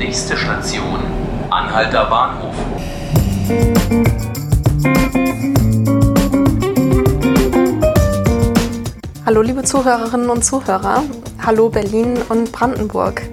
Nächste 0.00 0.34
Station, 0.34 0.98
Anhalter 1.50 2.06
Bahnhof. 2.06 2.54
Hallo 9.26 9.42
liebe 9.42 9.62
Zuhörerinnen 9.62 10.30
und 10.30 10.42
Zuhörer, 10.42 11.02
hallo 11.44 11.68
Berlin 11.68 12.16
und 12.30 12.50
Brandenburg. 12.50 13.28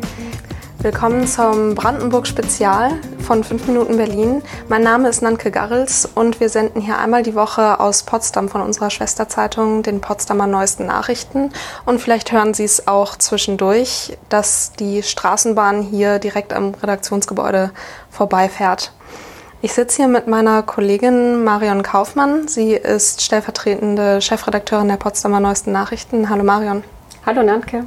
Willkommen 0.80 1.26
zum 1.26 1.74
Brandenburg-Spezial 1.74 2.99
von 3.28 3.44
5 3.44 3.68
Minuten 3.68 3.98
Berlin. 3.98 4.41
Mein 4.70 4.84
Name 4.84 5.09
ist 5.09 5.21
Nanke 5.21 5.52
Garrels 5.52 6.07
und 6.16 6.39
wir 6.39 6.48
senden 6.48 6.80
hier 6.80 6.98
einmal 6.98 7.23
die 7.23 7.36
Woche 7.36 7.82
aus 7.82 8.04
Potsdam 8.04 8.48
von 8.48 8.62
unserer 8.62 8.89
Schwesterzeitung, 8.89 9.84
den 9.84 10.00
Potsdamer 10.00 10.48
Neuesten 10.48 10.86
Nachrichten. 10.86 11.52
Und 11.86 12.00
vielleicht 12.00 12.32
hören 12.32 12.54
Sie 12.54 12.63
es 12.63 12.88
auch 12.88 13.18
zwischendurch, 13.18 14.18
dass 14.30 14.71
die 14.80 15.04
Straßenbahn 15.04 15.82
hier 15.82 16.20
direkt 16.20 16.54
am 16.54 16.73
Redaktionsgebäude 16.82 17.71
vorbeifährt. 18.09 18.94
Ich 19.62 19.73
sitze 19.73 19.98
hier 19.98 20.08
mit 20.08 20.28
meiner 20.28 20.64
Kollegin 20.64 21.44
Marion 21.44 21.84
Kaufmann. 21.84 22.48
Sie 22.48 22.72
ist 22.72 23.22
stellvertretende 23.22 24.22
Chefredakteurin 24.22 24.88
der 24.88 24.95
Potsdamer 24.95 25.41
Neuesten 25.41 25.73
Nachrichten. 25.73 26.30
Hallo 26.30 26.45
Marion. 26.45 26.86
Hallo 27.25 27.44
Nanke. 27.44 27.84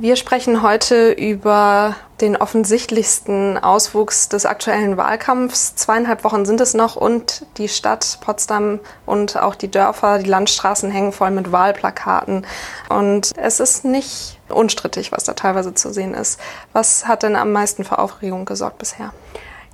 Wir 0.00 0.14
sprechen 0.14 0.62
heute 0.62 1.10
über 1.10 1.96
den 2.20 2.36
offensichtlichsten 2.36 3.58
Auswuchs 3.58 4.28
des 4.28 4.46
aktuellen 4.46 4.96
Wahlkampfs. 4.96 5.74
Zweieinhalb 5.74 6.22
Wochen 6.22 6.46
sind 6.46 6.60
es 6.60 6.72
noch 6.72 6.94
und 6.94 7.44
die 7.56 7.68
Stadt 7.68 8.20
Potsdam 8.20 8.78
und 9.06 9.36
auch 9.36 9.56
die 9.56 9.68
Dörfer, 9.68 10.20
die 10.20 10.30
Landstraßen 10.30 10.88
hängen 10.92 11.10
voll 11.10 11.32
mit 11.32 11.50
Wahlplakaten. 11.50 12.46
Und 12.88 13.32
es 13.36 13.58
ist 13.58 13.84
nicht 13.84 14.38
unstrittig, 14.48 15.10
was 15.10 15.24
da 15.24 15.32
teilweise 15.32 15.74
zu 15.74 15.92
sehen 15.92 16.14
ist. 16.14 16.38
Was 16.72 17.08
hat 17.08 17.24
denn 17.24 17.34
am 17.34 17.50
meisten 17.50 17.82
für 17.82 17.98
Aufregung 17.98 18.44
gesorgt 18.44 18.78
bisher? 18.78 19.12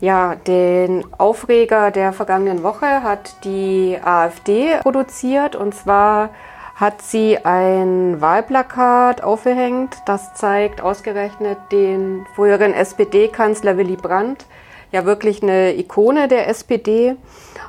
Ja, 0.00 0.36
den 0.36 1.04
Aufreger 1.18 1.90
der 1.90 2.14
vergangenen 2.14 2.62
Woche 2.62 3.02
hat 3.02 3.44
die 3.44 3.98
AfD 4.02 4.78
produziert 4.80 5.54
und 5.54 5.74
zwar 5.74 6.30
hat 6.74 7.02
sie 7.02 7.38
ein 7.44 8.20
Wahlplakat 8.20 9.22
aufgehängt. 9.22 9.96
Das 10.06 10.34
zeigt 10.34 10.80
ausgerechnet 10.80 11.58
den 11.70 12.26
früheren 12.34 12.74
SPD-Kanzler 12.74 13.76
Willy 13.76 13.96
Brandt, 13.96 14.46
ja 14.90 15.04
wirklich 15.04 15.42
eine 15.42 15.76
Ikone 15.76 16.28
der 16.28 16.48
SPD. 16.48 17.16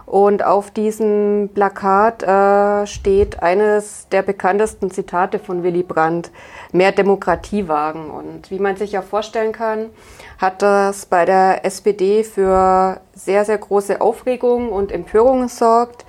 Und 0.06 0.44
auf 0.44 0.70
diesem 0.70 1.50
Plakat 1.53 2.22
äh, 2.22 2.86
steht 2.86 3.42
eines 3.42 4.08
der 4.09 4.22
bekanntesten 4.22 4.92
Zitate 4.92 5.40
von 5.40 5.64
Willy 5.64 5.81
Brandt, 5.81 6.30
mehr 6.72 6.92
Demokratie 6.92 7.67
wagen. 7.67 8.12
Und 8.12 8.52
wie 8.52 8.59
man 8.59 8.75
sich 8.75 8.92
ja 8.92 9.02
vorstellen 9.02 9.52
kann, 9.52 9.90
hat 10.38 10.62
das 10.62 11.08
bei 11.08 11.25
der 11.25 11.66
SPD 11.66 12.23
für 12.23 13.02
sehr, 13.14 13.45
sehr 13.45 13.58
große 13.58 14.00
Aufregung 14.00 14.72
und 14.72 14.92
Empörung 14.92 15.44
gesorgt. 15.44 16.06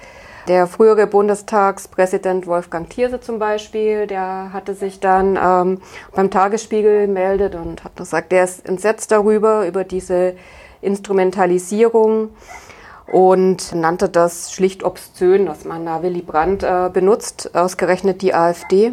Der 0.48 0.68
frühere 0.68 1.08
Bundestagspräsident 1.08 2.46
Wolfgang 2.46 2.88
Thierse 2.88 3.20
zum 3.20 3.40
Beispiel, 3.40 4.06
der 4.06 4.52
hatte 4.52 4.74
sich 4.74 5.00
dann 5.00 5.36
ähm, 5.36 5.80
beim 6.14 6.30
Tagesspiegel 6.30 7.06
gemeldet 7.06 7.56
und 7.56 7.82
hat 7.82 7.96
gesagt, 7.96 8.32
er 8.32 8.44
ist 8.44 8.64
entsetzt 8.64 9.10
darüber, 9.10 9.66
über 9.66 9.82
diese 9.82 10.34
Instrumentalisierung 10.82 12.30
und 13.10 13.74
nannte 13.74 14.08
das 14.08 14.52
schlicht 14.52 14.84
obszön, 14.84 15.46
dass 15.46 15.64
man 15.64 15.84
da 15.84 16.04
Willy 16.04 16.22
Brandt 16.22 16.62
äh, 16.62 16.90
benutzt, 16.92 17.50
ausgerechnet 17.56 18.22
die 18.22 18.32
AfD. 18.32 18.92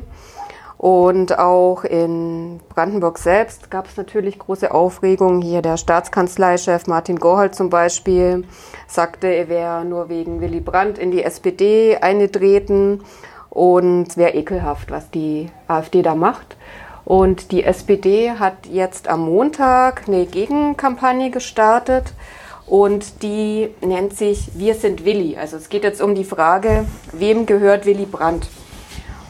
Und 0.84 1.40
auch 1.40 1.86
in 1.86 2.60
Brandenburg 2.68 3.18
selbst 3.18 3.72
gab 3.72 3.88
es 3.88 3.96
natürlich 3.96 4.38
große 4.38 4.74
Aufregung. 4.74 5.42
Hier 5.42 5.62
der 5.62 5.78
Staatskanzleichef 5.78 6.88
Martin 6.88 7.20
Gorhold 7.20 7.56
zum 7.56 7.70
Beispiel 7.70 8.44
sagte, 8.86 9.28
er 9.28 9.48
wäre 9.48 9.86
nur 9.86 10.10
wegen 10.10 10.42
Willy 10.42 10.60
Brandt 10.60 10.98
in 10.98 11.12
die 11.12 11.24
SPD 11.24 11.96
eingetreten 11.96 13.00
und 13.50 14.10
es 14.10 14.18
wäre 14.18 14.34
ekelhaft, 14.34 14.92
was 14.92 15.10
die 15.10 15.50
AfD 15.70 16.02
da 16.02 16.16
macht. 16.16 16.58
Und 17.06 17.54
die 17.54 17.64
SPD 17.64 18.32
hat 18.32 18.66
jetzt 18.70 19.08
am 19.08 19.22
Montag 19.22 20.10
eine 20.10 20.26
Gegenkampagne 20.26 21.32
gestartet 21.32 22.14
und 22.68 23.24
die 23.24 23.70
nennt 23.80 24.18
sich 24.18 24.52
Wir 24.56 24.76
sind 24.76 25.06
Willi. 25.06 25.38
Also 25.38 25.56
es 25.56 25.70
geht 25.70 25.86
jetzt 25.86 26.02
um 26.02 26.14
die 26.14 26.26
Frage, 26.26 26.84
wem 27.14 27.46
gehört 27.46 27.86
Willy 27.86 28.06
Brandt? 28.06 28.50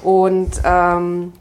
Und 0.01 0.59
ähm, 0.65 1.31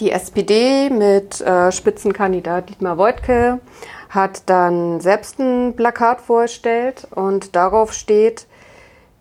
die 0.00 0.10
SPD 0.10 0.90
mit 0.90 1.40
äh, 1.40 1.70
Spitzenkandidat 1.70 2.70
Dietmar 2.70 2.98
Woidke 2.98 3.60
hat 4.08 4.42
dann 4.46 5.00
selbst 5.00 5.38
ein 5.38 5.74
Plakat 5.76 6.20
vorgestellt 6.20 7.06
und 7.14 7.54
darauf 7.54 7.92
steht, 7.92 8.46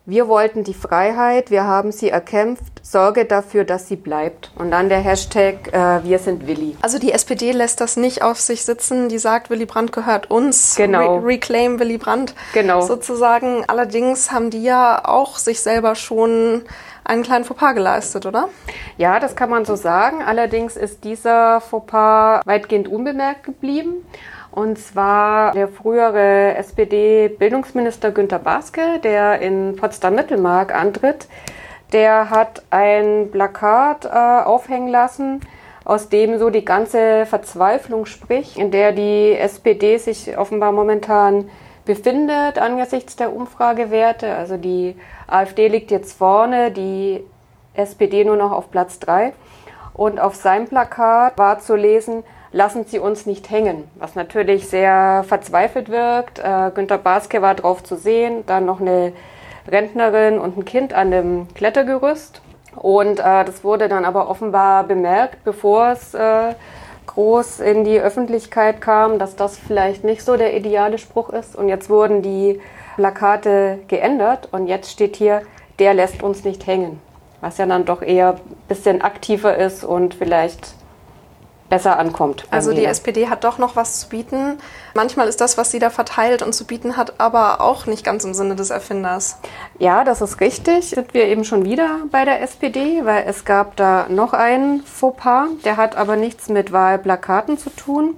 wir 0.09 0.27
wollten 0.27 0.63
die 0.63 0.73
Freiheit, 0.73 1.51
wir 1.51 1.65
haben 1.65 1.91
sie 1.91 2.09
erkämpft, 2.09 2.79
sorge 2.81 3.25
dafür, 3.25 3.63
dass 3.63 3.87
sie 3.87 3.95
bleibt. 3.95 4.51
Und 4.55 4.71
dann 4.71 4.89
der 4.89 4.97
Hashtag 4.97 5.71
äh, 5.71 6.03
Wir 6.03 6.17
sind 6.17 6.47
Willi. 6.47 6.75
Also 6.81 6.97
die 6.97 7.11
SPD 7.11 7.51
lässt 7.51 7.79
das 7.79 7.95
nicht 7.95 8.23
auf 8.23 8.39
sich 8.39 8.65
sitzen, 8.65 9.09
die 9.09 9.19
sagt, 9.19 9.51
Willy 9.51 9.67
Brandt 9.67 9.91
gehört 9.91 10.31
uns. 10.31 10.75
Genau. 10.75 11.17
Re 11.17 11.25
Reclaim 11.25 11.79
Willy 11.79 11.99
Brandt. 11.99 12.33
Genau. 12.53 12.81
Sozusagen. 12.81 13.65
Allerdings 13.67 14.31
haben 14.31 14.49
die 14.49 14.63
ja 14.63 15.05
auch 15.05 15.37
sich 15.37 15.61
selber 15.61 15.93
schon 15.93 16.63
einen 17.09 17.23
kleinen 17.23 17.43
Fauxpas 17.43 17.73
geleistet, 17.73 18.25
oder? 18.25 18.49
Ja, 18.97 19.19
das 19.19 19.35
kann 19.35 19.49
man 19.49 19.65
so 19.65 19.75
sagen. 19.75 20.21
Allerdings 20.21 20.77
ist 20.77 21.03
dieser 21.03 21.59
Fauxpas 21.59 22.41
weitgehend 22.45 22.87
unbemerkt 22.87 23.43
geblieben. 23.43 24.05
Und 24.51 24.77
zwar 24.77 25.53
der 25.53 25.67
frühere 25.67 26.55
SPD-Bildungsminister 26.55 28.11
Günter 28.11 28.39
Baske, 28.39 28.99
der 29.03 29.41
in 29.41 29.75
Potsdam-Mittelmark 29.75 30.73
antritt, 30.73 31.27
der 31.93 32.29
hat 32.29 32.63
ein 32.69 33.29
Plakat 33.31 34.05
äh, 34.05 34.09
aufhängen 34.09 34.89
lassen, 34.89 35.41
aus 35.85 36.09
dem 36.09 36.37
so 36.37 36.51
die 36.51 36.65
ganze 36.65 37.25
Verzweiflung 37.25 38.05
spricht, 38.05 38.57
in 38.57 38.69
der 38.69 38.91
die 38.91 39.33
SPD 39.33 39.97
sich 39.97 40.37
offenbar 40.37 40.71
momentan 40.71 41.49
befindet 41.89 42.59
angesichts 42.59 43.15
der 43.15 43.35
Umfragewerte. 43.35 44.35
Also 44.35 44.57
die 44.57 44.95
AfD 45.25 45.69
liegt 45.69 45.89
jetzt 45.89 46.15
vorne, 46.15 46.69
die 46.69 47.23
SPD 47.73 48.23
nur 48.23 48.35
noch 48.35 48.51
auf 48.51 48.69
Platz 48.69 48.99
drei. 48.99 49.33
Und 49.95 50.19
auf 50.19 50.35
seinem 50.35 50.67
Plakat 50.67 51.35
war 51.39 51.57
zu 51.57 51.75
lesen, 51.75 52.23
lassen 52.51 52.85
Sie 52.85 52.99
uns 52.99 53.25
nicht 53.25 53.49
hängen, 53.49 53.85
was 53.95 54.13
natürlich 54.13 54.69
sehr 54.69 55.25
verzweifelt 55.27 55.89
wirkt. 55.89 56.37
Äh, 56.37 56.69
Günter 56.75 56.99
Baske 56.99 57.41
war 57.41 57.55
drauf 57.55 57.83
zu 57.83 57.95
sehen, 57.95 58.43
dann 58.45 58.67
noch 58.67 58.81
eine 58.81 59.11
Rentnerin 59.67 60.37
und 60.37 60.59
ein 60.59 60.65
Kind 60.65 60.93
an 60.93 61.09
dem 61.09 61.47
Klettergerüst. 61.55 62.43
Und 62.75 63.19
äh, 63.19 63.45
das 63.45 63.63
wurde 63.63 63.89
dann 63.89 64.05
aber 64.05 64.29
offenbar 64.29 64.83
bemerkt, 64.83 65.43
bevor 65.43 65.87
es 65.93 66.13
äh, 66.13 66.53
groß 67.09 67.59
in 67.59 67.83
die 67.83 67.99
Öffentlichkeit 67.99 68.81
kam, 68.81 69.19
dass 69.19 69.35
das 69.35 69.57
vielleicht 69.57 70.03
nicht 70.03 70.23
so 70.23 70.37
der 70.37 70.55
ideale 70.55 70.97
Spruch 70.97 71.29
ist. 71.29 71.55
Und 71.55 71.67
jetzt 71.67 71.89
wurden 71.89 72.21
die 72.21 72.59
Plakate 72.95 73.79
geändert 73.87 74.49
und 74.51 74.67
jetzt 74.67 74.91
steht 74.91 75.15
hier, 75.15 75.41
der 75.79 75.93
lässt 75.93 76.21
uns 76.21 76.43
nicht 76.43 76.67
hängen. 76.67 77.01
Was 77.41 77.57
ja 77.57 77.65
dann 77.65 77.85
doch 77.85 78.01
eher 78.01 78.33
ein 78.33 78.57
bisschen 78.67 79.01
aktiver 79.01 79.55
ist 79.55 79.83
und 79.83 80.13
vielleicht 80.13 80.75
besser 81.69 81.99
ankommt. 81.99 82.45
Also 82.49 82.73
die 82.73 82.85
SPD 82.85 83.29
hat 83.29 83.43
doch 83.43 83.57
noch 83.57 83.75
was 83.75 83.99
zu 84.01 84.09
bieten. 84.09 84.57
Manchmal 84.93 85.27
ist 85.27 85.39
das, 85.39 85.57
was 85.57 85.71
sie 85.71 85.79
da 85.79 85.89
verteilt 85.89 86.41
und 86.41 86.53
zu 86.53 86.65
bieten 86.65 86.97
hat, 86.97 87.19
aber 87.19 87.61
auch 87.61 87.85
nicht 87.85 88.03
ganz 88.03 88.25
im 88.25 88.33
Sinne 88.33 88.55
des 88.55 88.71
Erfinders. 88.71 89.37
Ja, 89.77 90.03
das 90.03 90.21
ist 90.21 90.41
richtig. 90.41 90.89
Sind 90.89 91.13
wir 91.13 91.25
eben 91.25 91.43
schon 91.43 91.65
wieder 91.65 91.99
bei 92.11 92.25
der 92.25 92.41
SPD, 92.41 93.05
weil 93.05 93.25
es 93.27 93.45
gab 93.45 93.75
da 93.75 94.07
noch 94.09 94.33
einen 94.33 94.81
Fauxpas, 94.83 95.47
der 95.63 95.77
hat 95.77 95.95
aber 95.95 96.15
nichts 96.15 96.49
mit 96.49 96.71
Wahlplakaten 96.71 97.57
zu 97.57 97.69
tun, 97.69 98.17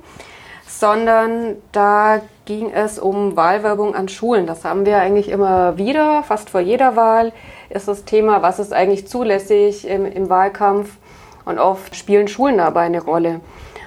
sondern 0.68 1.58
da 1.72 2.22
ging 2.46 2.72
es 2.72 3.00
um 3.00 3.36
Wahlwerbung 3.36 3.96
an 3.96 4.08
Schulen. 4.08 4.48
Das 4.48 4.64
haben 4.66 4.86
wir 4.86 4.98
eigentlich 4.98 5.30
immer 5.30 5.78
wieder, 5.78 6.24
fast 6.24 6.50
vor 6.50 6.62
jeder 6.62 6.96
Wahl 6.96 7.34
ist 7.70 7.88
das 7.88 8.06
Thema, 8.06 8.42
was 8.42 8.60
ist 8.60 8.74
eigentlich 8.74 9.08
zulässig 9.08 9.88
im, 9.88 10.06
im 10.06 10.30
Wahlkampf 10.30 10.90
und 11.46 11.60
oft 11.60 11.96
spielen 11.96 12.28
Schulen 12.28 12.58
dabei 12.58 12.82
eine 12.82 13.04
Rolle. 13.04 13.42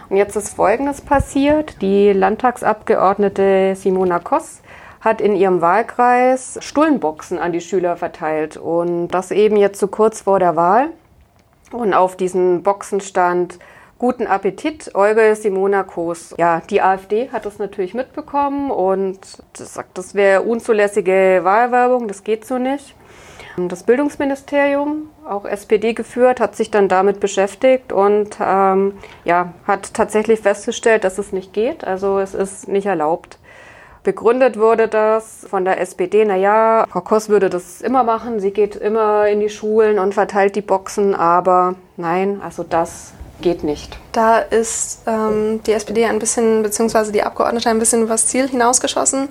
Und 0.09 0.17
jetzt 0.17 0.37
ist 0.37 0.55
Folgendes 0.55 1.01
passiert. 1.01 1.81
Die 1.81 2.13
Landtagsabgeordnete 2.13 3.75
Simona 3.77 4.19
Koss 4.19 4.61
hat 5.01 5.21
in 5.21 5.35
ihrem 5.37 5.61
Wahlkreis 5.61 6.59
Stullenboxen 6.61 7.39
an 7.39 7.53
die 7.53 7.61
Schüler 7.61 7.97
verteilt. 7.97 8.57
Und 8.57 9.09
das 9.09 9.31
eben 9.31 9.57
jetzt 9.57 9.81
so 9.81 9.89
kurz 9.89 10.23
vor 10.23 10.39
der 10.39 10.57
Wahl. 10.57 10.89
Und 11.73 11.95
auf 11.95 12.17
diesen 12.17 12.63
Boxen 12.63 13.01
stand 13.01 13.59
Guten 13.99 14.27
Appetit, 14.27 14.95
Euge 14.95 15.35
Simona 15.37 15.83
Koss. 15.83 16.35
Ja, 16.37 16.61
die 16.69 16.83
AfD 16.83 17.31
hat 17.31 17.47
das 17.47 17.59
natürlich 17.59 17.95
mitbekommen 17.95 18.71
und 18.71 19.19
sagt, 19.55 19.97
das 19.97 20.15
wäre 20.15 20.43
unzulässige 20.43 21.41
Wahlwerbung, 21.43 22.09
das 22.09 22.25
geht 22.25 22.45
so 22.45 22.59
nicht. 22.59 22.95
Das 23.57 23.85
Bildungsministerium, 23.85 25.11
auch 25.29 25.45
SPD 25.45 25.93
geführt, 25.93 26.41
hat 26.41 26.57
sich 26.57 26.73
dann 26.73 26.89
damit 26.89 27.21
beschäftigt 27.21 27.93
und 27.93 28.37
ähm, 28.41 28.95
ja, 29.25 29.55
hat 29.65 29.95
tatsächlich 29.95 30.41
festgestellt, 30.41 31.05
dass 31.05 31.19
es 31.19 31.33
nicht 31.33 31.53
geht. 31.53 31.85
Also 31.85 32.19
es 32.19 32.35
ist 32.35 32.67
nicht 32.67 32.87
erlaubt. 32.87 33.39
Begründet 34.03 34.59
wurde 34.59 34.89
das 34.89 35.47
von 35.49 35.65
der 35.65 35.81
SPD, 35.81 36.27
naja, 36.27 36.85
Frau 36.91 37.01
Koss 37.01 37.31
würde 37.31 37.49
das 37.49 37.81
immer 37.81 38.05
machen, 38.05 38.39
sie 38.39 38.51
geht 38.51 38.77
immer 38.77 39.29
in 39.29 39.41
die 39.41 39.49
Schulen 39.49 39.99
und 39.99 40.13
verteilt 40.13 40.57
die 40.57 40.61
Boxen, 40.61 41.15
aber 41.15 41.77
nein, 41.97 42.43
also 42.45 42.65
das 42.65 43.13
geht 43.41 43.65
nicht. 43.65 43.99
Da 44.13 44.41
ist 44.41 45.05
ähm, 45.07 45.63
die 45.67 45.73
SPD 45.73 46.05
ein 46.05 46.19
bisschen, 46.19 46.63
beziehungsweise 46.63 47.13
die 47.13 47.23
Abgeordnete 47.23 47.71
ein 47.71 47.79
bisschen 47.79 48.03
übers 48.03 48.27
Ziel 48.27 48.47
hinausgeschossen. 48.47 49.31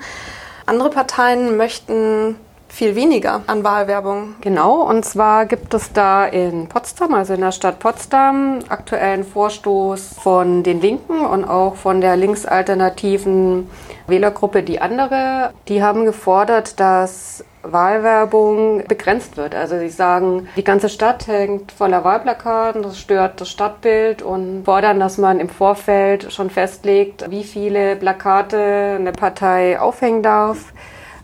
Andere 0.66 0.90
Parteien 0.90 1.56
möchten 1.56 2.38
viel 2.74 2.96
weniger 2.96 3.42
an 3.46 3.64
Wahlwerbung. 3.64 4.34
Genau, 4.42 4.82
und 4.82 5.06
zwar 5.06 5.46
gibt 5.46 5.76
es 5.76 5.94
da 5.94 6.26
in 6.26 6.68
Potsdam, 6.68 7.14
also 7.14 7.36
in 7.36 7.42
der 7.42 7.52
Stadt 7.52 7.78
Potsdam, 7.78 8.60
aktuellen 8.68 9.24
Vorstoß 9.24 10.16
von 10.20 10.64
den 10.64 10.82
Linken 10.82 11.24
und 11.24 11.46
auch 11.46 11.76
von 11.76 12.02
der 12.02 12.18
linksalternativen 12.18 13.70
Wählergruppe 14.08 14.64
Die 14.64 14.82
Andere. 14.82 15.54
Die 15.68 15.84
haben 15.84 16.04
gefordert, 16.06 16.80
dass 16.80 17.46
Wahlwerbung 17.62 18.84
begrenzt 18.88 19.38
wird. 19.38 19.54
Also 19.54 19.78
sie 19.78 19.90
sagen, 19.90 20.48
die 20.58 20.64
ganze 20.64 20.90
Stadt 20.90 21.28
hängt 21.28 21.72
voller 21.72 22.04
Wahlplakaten, 22.04 22.82
das 22.82 23.00
stört 23.00 23.40
das 23.40 23.50
Stadtbild 23.50 24.24
und 24.24 24.64
fordern, 24.66 25.00
dass 25.00 25.20
man 25.20 25.40
im 25.40 25.48
Vorfeld 25.48 26.34
schon 26.34 26.50
festlegt, 26.50 27.30
wie 27.30 27.44
viele 27.44 27.96
Plakate 27.96 28.96
eine 28.98 29.12
Partei 29.12 29.80
aufhängen 29.80 30.24
darf 30.24 30.74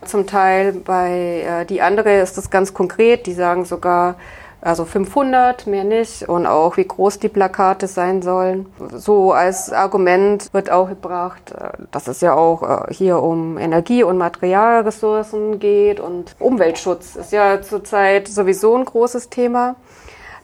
zum 0.06 0.28
Teil. 0.28 0.74
Bei 0.74 1.62
äh, 1.62 1.66
die 1.66 1.82
andere 1.82 2.20
ist 2.20 2.38
das 2.38 2.50
ganz 2.50 2.74
konkret. 2.74 3.26
Die 3.26 3.34
sagen 3.34 3.66
sogar, 3.66 4.16
also 4.62 4.86
500, 4.86 5.68
mehr 5.68 5.84
nicht. 5.84 6.28
Und 6.28 6.46
auch, 6.46 6.78
wie 6.78 6.86
groß 6.86 7.20
die 7.20 7.30
Plakate 7.30 7.88
sein 7.88 8.22
sollen. 8.22 8.66
So 8.94 9.32
als 9.32 9.72
Argument 9.72 10.54
wird 10.54 10.70
auch 10.70 10.90
gebracht, 10.90 11.52
äh, 11.52 11.70
dass 11.92 12.08
es 12.08 12.22
ja 12.22 12.34
auch 12.34 12.88
äh, 12.88 12.94
hier 12.94 13.22
um 13.22 13.58
Energie- 13.58 14.04
und 14.04 14.18
Materialressourcen 14.18 15.60
geht. 15.60 16.00
Und 16.00 16.36
Umweltschutz 16.40 17.16
ist 17.16 17.32
ja 17.32 17.62
zurzeit 17.62 18.28
sowieso 18.28 18.76
ein 18.76 18.86
großes 18.86 19.30
Thema. 19.30 19.76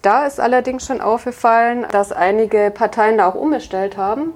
Da 0.01 0.27
ist 0.27 0.39
allerdings 0.39 0.85
schon 0.85 1.01
aufgefallen, 1.01 1.85
dass 1.91 2.11
einige 2.11 2.71
Parteien 2.71 3.17
da 3.17 3.27
auch 3.27 3.35
umgestellt 3.35 3.97
haben 3.97 4.33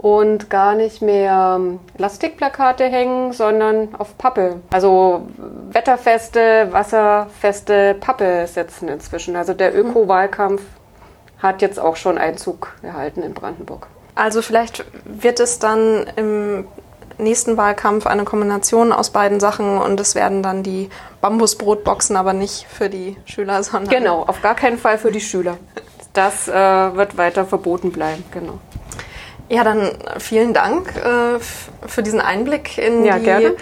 und 0.00 0.48
gar 0.48 0.74
nicht 0.74 1.02
mehr 1.02 1.60
Plastikplakate 1.98 2.84
hängen, 2.84 3.34
sondern 3.34 3.94
auf 3.98 4.16
Pappe. 4.16 4.56
Also 4.70 5.28
wetterfeste, 5.70 6.68
wasserfeste 6.70 7.94
Pappe 8.00 8.46
setzen 8.46 8.88
inzwischen. 8.88 9.36
Also 9.36 9.52
der 9.52 9.72
mhm. 9.72 9.90
Öko-Wahlkampf 9.90 10.62
hat 11.38 11.60
jetzt 11.60 11.78
auch 11.78 11.96
schon 11.96 12.16
Einzug 12.16 12.74
gehalten 12.80 13.22
in 13.22 13.34
Brandenburg. 13.34 13.88
Also 14.14 14.40
vielleicht 14.40 14.86
wird 15.04 15.38
es 15.38 15.58
dann 15.58 16.06
im 16.16 16.66
nächsten 17.18 17.58
Wahlkampf 17.58 18.06
eine 18.06 18.24
Kombination 18.24 18.92
aus 18.92 19.10
beiden 19.10 19.38
Sachen 19.38 19.76
und 19.76 20.00
es 20.00 20.14
werden 20.14 20.42
dann 20.42 20.62
die 20.62 20.88
Bambusbrotboxen, 21.20 22.16
aber 22.16 22.32
nicht 22.32 22.66
für 22.66 22.88
die 22.88 23.18
Schüler, 23.26 23.62
sondern. 23.62 23.90
Genau, 23.90 24.22
auf 24.22 24.40
gar 24.40 24.54
keinen 24.54 24.78
Fall 24.78 24.96
für 24.96 25.12
die 25.12 25.20
Schüler. 25.20 25.58
Das 26.14 26.48
äh, 26.48 26.52
wird 26.52 27.18
weiter 27.18 27.44
verboten 27.44 27.92
bleiben, 27.92 28.24
genau. 28.32 28.58
Ja, 29.50 29.64
dann 29.64 29.90
vielen 30.18 30.54
Dank 30.54 30.94
äh, 30.96 31.40
für 31.86 32.02
diesen 32.04 32.20
Einblick 32.20 32.78
in 32.78 33.04
ja, 33.04 33.18
die 33.18 33.24
gerne. 33.24 33.56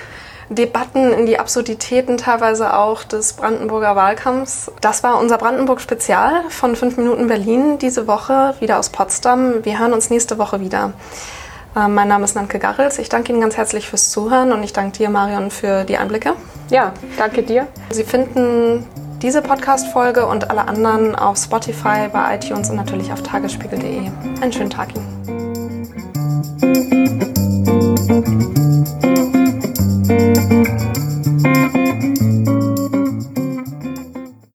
Debatten, 0.50 1.12
in 1.12 1.26
die 1.26 1.38
Absurditäten 1.38 2.18
teilweise 2.18 2.74
auch 2.76 3.04
des 3.04 3.32
Brandenburger 3.32 3.96
Wahlkampfs. 3.96 4.70
Das 4.82 5.02
war 5.02 5.18
unser 5.18 5.38
Brandenburg-Spezial 5.38 6.44
von 6.50 6.76
5 6.76 6.98
Minuten 6.98 7.26
Berlin 7.26 7.78
diese 7.78 8.06
Woche, 8.06 8.54
wieder 8.60 8.78
aus 8.78 8.90
Potsdam. 8.90 9.64
Wir 9.64 9.78
hören 9.78 9.94
uns 9.94 10.10
nächste 10.10 10.38
Woche 10.38 10.60
wieder. 10.60 10.92
Äh, 11.74 11.88
mein 11.88 12.08
Name 12.08 12.24
ist 12.24 12.34
Nanke 12.34 12.58
Garrels. 12.58 12.98
Ich 12.98 13.08
danke 13.08 13.32
Ihnen 13.32 13.40
ganz 13.40 13.56
herzlich 13.56 13.88
fürs 13.88 14.10
Zuhören 14.10 14.52
und 14.52 14.62
ich 14.62 14.74
danke 14.74 14.98
dir, 14.98 15.08
Marion, 15.08 15.50
für 15.50 15.84
die 15.84 15.96
Einblicke. 15.96 16.34
Ja, 16.68 16.92
danke 17.16 17.42
dir. 17.42 17.66
Sie 17.90 18.04
finden 18.04 18.86
diese 19.22 19.40
Podcast-Folge 19.40 20.26
und 20.26 20.50
alle 20.50 20.68
anderen 20.68 21.16
auf 21.16 21.38
Spotify, 21.38 22.08
bei 22.12 22.36
iTunes 22.36 22.68
und 22.68 22.76
natürlich 22.76 23.10
auf 23.10 23.22
tagesspiegel.de. 23.22 24.10
Einen 24.42 24.52
schönen 24.52 24.70
Tag 24.70 24.94
Ihnen. 24.94 25.17
Música 26.60 27.27